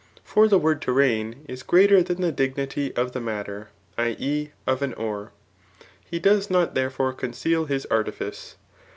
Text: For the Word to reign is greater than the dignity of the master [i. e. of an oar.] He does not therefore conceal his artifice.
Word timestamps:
For 0.23 0.47
the 0.47 0.57
Word 0.57 0.81
to 0.81 0.91
reign 0.91 1.45
is 1.47 1.61
greater 1.61 2.01
than 2.01 2.21
the 2.21 2.31
dignity 2.31 2.91
of 2.95 3.11
the 3.11 3.21
master 3.21 3.69
[i. 3.99 4.15
e. 4.17 4.49
of 4.65 4.81
an 4.81 4.95
oar.] 4.95 5.31
He 6.03 6.17
does 6.17 6.49
not 6.49 6.73
therefore 6.73 7.13
conceal 7.13 7.65
his 7.65 7.85
artifice. 7.85 8.55